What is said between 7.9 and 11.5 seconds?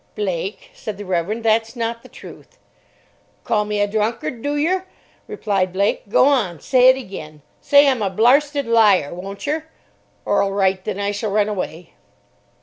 a blarsted liar, won't yer? Orlright, then I shall run